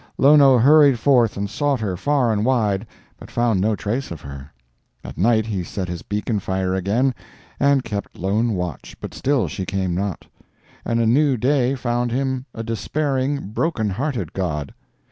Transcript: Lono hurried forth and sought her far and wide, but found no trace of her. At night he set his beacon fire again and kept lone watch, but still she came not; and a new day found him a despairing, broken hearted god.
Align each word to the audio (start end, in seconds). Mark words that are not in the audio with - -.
Lono 0.17 0.57
hurried 0.57 0.97
forth 0.97 1.37
and 1.37 1.47
sought 1.47 1.79
her 1.79 1.95
far 1.95 2.33
and 2.33 2.43
wide, 2.43 2.87
but 3.19 3.29
found 3.29 3.61
no 3.61 3.75
trace 3.75 4.09
of 4.09 4.21
her. 4.21 4.51
At 5.03 5.15
night 5.15 5.45
he 5.45 5.63
set 5.63 5.87
his 5.87 6.01
beacon 6.01 6.39
fire 6.39 6.73
again 6.73 7.13
and 7.59 7.83
kept 7.83 8.17
lone 8.17 8.53
watch, 8.55 8.95
but 8.99 9.13
still 9.13 9.47
she 9.47 9.63
came 9.63 9.93
not; 9.93 10.25
and 10.85 10.99
a 10.99 11.05
new 11.05 11.37
day 11.37 11.75
found 11.75 12.11
him 12.11 12.47
a 12.51 12.63
despairing, 12.63 13.49
broken 13.51 13.91
hearted 13.91 14.33
god. 14.33 14.73